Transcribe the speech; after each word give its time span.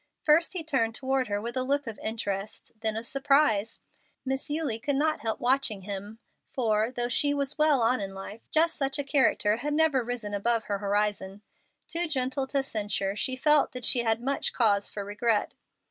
First 0.23 0.53
he 0.53 0.63
turned 0.63 0.95
toward 0.95 1.27
her 1.27 1.39
with 1.39 1.55
a 1.55 1.61
look 1.61 1.85
of 1.85 1.99
interest, 1.99 2.71
then 2.79 2.95
of 2.97 3.05
surprise. 3.05 3.79
Miss 4.25 4.49
Eulie 4.49 4.79
could 4.79 4.95
not 4.95 5.19
help 5.19 5.39
watching 5.39 5.83
him, 5.83 6.17
for, 6.51 6.89
though 6.89 7.07
she 7.07 7.35
was 7.35 7.59
well 7.59 7.83
on 7.83 8.01
in 8.01 8.15
life, 8.15 8.41
just 8.49 8.75
such 8.75 8.97
a 8.97 9.03
character 9.03 9.57
had 9.57 9.75
never 9.75 10.03
risen 10.03 10.33
above 10.33 10.63
her 10.63 10.79
horizon. 10.79 11.43
Too 11.87 12.07
gentle 12.07 12.47
to 12.47 12.63
censure, 12.63 13.15
she 13.15 13.35
felt 13.35 13.73
that 13.73 13.85
she 13.85 13.99
had 13.99 14.21
much 14.21 14.53
cause 14.53 14.89
for 14.89 15.05
regret. 15.05 15.53